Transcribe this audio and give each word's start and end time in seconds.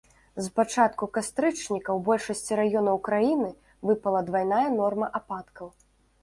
З 0.43 0.51
пачатку 0.59 1.07
кастрычніка 1.17 1.83
ў 1.97 1.99
большасці 2.07 2.57
раёнаў 2.61 2.97
краіны 3.09 3.51
выпала 3.91 4.25
двайная 4.31 4.65
норма 4.81 5.07
ападкаў. 5.23 5.67